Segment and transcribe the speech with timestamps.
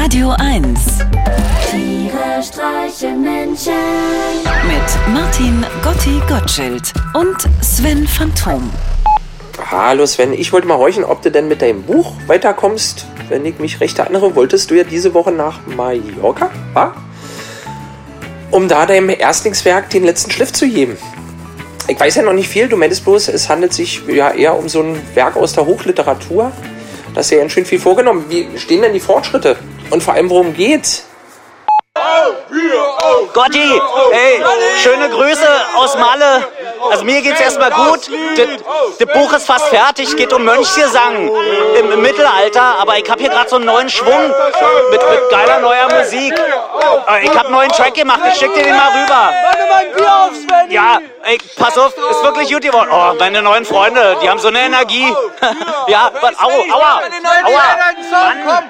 [0.00, 0.78] Radio 1
[1.70, 3.72] Tiere streichen Menschen.
[4.64, 8.70] mit Martin Gotti Gottschild und Sven Phantom.
[9.58, 13.06] Hallo Sven, ich wollte mal horchen, ob du denn mit deinem Buch weiterkommst.
[13.28, 16.94] Wenn ich mich recht erinnere, wolltest du ja diese Woche nach Mallorca, wa?
[18.52, 20.96] Um da deinem Erstlingswerk den letzten Schliff zu geben.
[21.88, 24.68] Ich weiß ja noch nicht viel, du meintest bloß, es handelt sich ja eher um
[24.68, 26.52] so ein Werk aus der Hochliteratur.
[27.14, 28.26] Da ist ja ganz schön viel vorgenommen.
[28.28, 29.56] Wie stehen denn die Fortschritte?
[29.90, 31.04] Und vor allem, worum geht's?
[33.32, 33.80] Gotti,
[34.12, 34.42] ey,
[34.82, 36.46] schöne Grüße aus Malle.
[36.90, 38.08] Also mir geht's erstmal gut.
[38.98, 41.28] Das Buch ist fast fertig, geht um Mönchsgesang
[41.78, 44.32] im, im Mittelalter, aber ich habe hier gerade so einen neuen Schwung
[44.90, 46.32] mit, mit geiler neuer Musik.
[46.34, 49.32] Äh, Ich habe einen neuen Track gemacht, ich schick dir den mal rüber.
[50.70, 52.88] Ja, ey, pass auf, ist wirklich gut geworden.
[52.92, 55.06] Oh, meine neuen Freunde, die haben so eine Energie.
[55.88, 57.00] ja, was, au, aua,
[57.44, 57.62] aua.
[58.46, 58.64] Mann.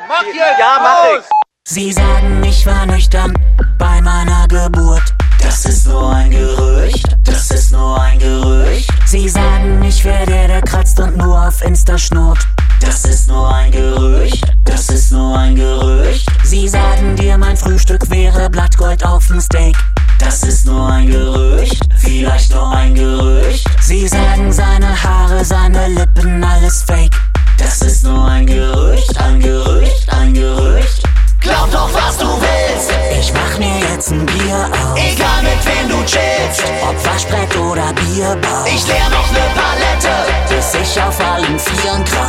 [0.58, 1.24] Ja, mach ich.
[1.66, 3.34] Sie sagen, ich war nüchtern
[3.78, 5.02] bei meiner Geburt.
[5.42, 8.90] Das ist nur ein Gerücht, das ist nur ein Gerücht.
[9.06, 12.38] Sie sagen, ich wär der, der kratzt und nur auf Insta schnurrt.
[12.80, 16.26] Das ist nur ein Gerücht, das ist nur ein Gerücht.
[16.44, 19.76] Sie sagen dir, mein Frühstück wäre Blattgold auf dem Steak.
[20.18, 23.64] Das ist nur ein Gerücht, vielleicht nur ein Gerücht.
[23.80, 27.14] Sie sagen, seine Haare, seine Lippen, alles fake.
[27.58, 31.02] Das ist nur ein Gerücht, ein Gerücht, ein Gerücht.
[31.40, 32.92] Glaub doch, was du willst.
[33.18, 34.98] Ich mach mir jetzt ein Bier auf.
[34.98, 36.64] Egal mit wem du chillst.
[36.82, 38.66] Ob Waschbrett oder Bierbauch.
[38.66, 40.14] Ich leer noch ne Palette.
[40.48, 42.27] Bis ich auf allen Vieren krauch.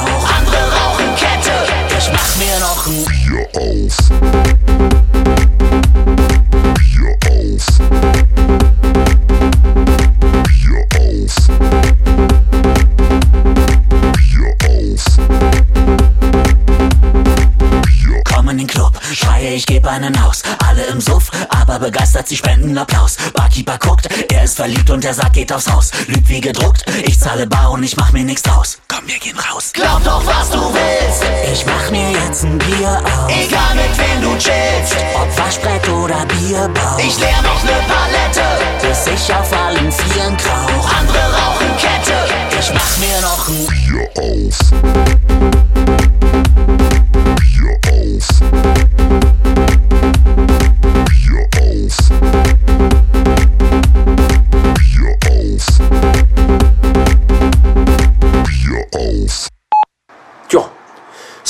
[19.40, 20.44] Schreie, ich geb einen aus.
[20.68, 23.16] Alle im Suff, aber begeistert, sie spenden Applaus.
[23.34, 25.92] Barkeeper guckt, er ist verliebt und der Sack geht aufs Haus.
[26.08, 28.80] Lügt wie gedruckt, ich zahle bar und ich mach mir nichts draus.
[28.88, 29.72] Komm, wir gehen raus.
[29.74, 31.24] Glaub doch, was du willst.
[31.54, 33.30] Ich mach mir jetzt ein Bier auf.
[33.30, 34.98] Egal mit wem du chillst.
[35.16, 37.00] Ob Waschbrett oder Bierbauch.
[37.00, 38.44] Ich leer noch ne Palette.
[38.82, 40.94] Bis ich auf allen Vieren krauch.
[41.00, 42.14] Andere rauchen Kette.
[42.60, 45.29] Ich mach mir noch ein Bier Ja,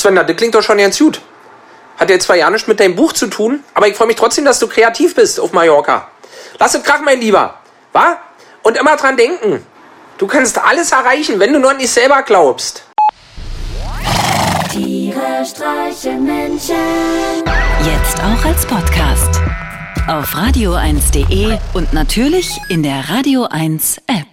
[0.00, 1.20] Sven, das klingt doch schon ganz gut.
[1.98, 4.44] Hat jetzt zwar ja nichts mit deinem Buch zu tun, aber ich freue mich trotzdem,
[4.46, 6.08] dass du kreativ bist auf Mallorca.
[6.58, 7.54] Lass es krachen, mein Lieber.
[7.92, 8.16] Wa?
[8.62, 9.64] Und immer dran denken.
[10.16, 12.84] Du kannst alles erreichen, wenn du nur an dich selber glaubst.
[14.70, 16.76] Tiere streichen Menschen.
[17.84, 19.40] Jetzt auch als Podcast.
[20.08, 24.29] Auf radio1.de und natürlich in der Radio 1 App.